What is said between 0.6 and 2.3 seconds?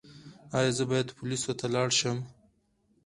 زه باید پولیسو ته لاړ شم؟